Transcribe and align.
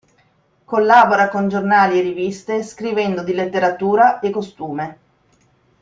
Collabora 0.65 1.29
con 1.29 1.47
giornali 1.47 1.99
e 1.99 2.01
riviste 2.01 2.63
scrivendo 2.63 3.21
di 3.21 3.35
letteratura 3.35 4.19
e 4.19 4.31
costume. 4.31 4.97